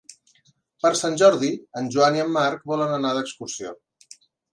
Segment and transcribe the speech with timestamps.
[0.85, 1.49] Per Sant Jordi
[1.81, 3.75] en Joan i en Marc volen anar d'excursió.